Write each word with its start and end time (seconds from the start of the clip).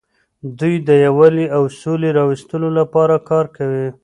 دوی 0.59 0.75
د 0.87 0.89
یووالي 1.05 1.45
او 1.55 1.63
سولې 1.81 2.09
د 2.13 2.15
راوستلو 2.19 2.69
لپاره 2.79 3.15
کار 3.29 3.45
کوي. 3.57 3.87